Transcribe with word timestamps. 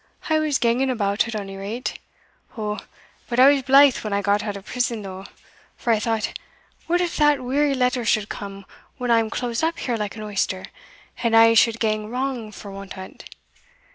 I 0.31 0.39
was 0.39 0.57
ganging 0.57 0.89
about 0.89 1.27
at 1.27 1.35
ony 1.35 1.57
rate 1.57 1.99
Oh, 2.57 2.79
but 3.29 3.39
I 3.39 3.47
was 3.51 3.61
blythe 3.61 3.97
when 3.97 4.13
I 4.13 4.23
got 4.23 4.41
out 4.41 4.57
of 4.57 4.65
Prison, 4.65 5.03
though; 5.03 5.27
for 5.77 5.93
I 5.93 5.99
thought, 5.99 6.33
what 6.87 7.01
if 7.01 7.15
that 7.17 7.43
weary 7.43 7.75
letter 7.75 8.03
should 8.03 8.27
come 8.27 8.65
when 8.97 9.11
I 9.11 9.19
am 9.19 9.29
closed 9.29 9.63
up 9.63 9.77
here 9.77 9.97
like 9.97 10.15
an 10.15 10.23
oyster, 10.23 10.65
and 11.21 11.35
a' 11.35 11.53
should 11.53 11.79
gang 11.79 12.09
wrang 12.09 12.51
for 12.51 12.71
want 12.71 12.97
o't? 12.97 13.25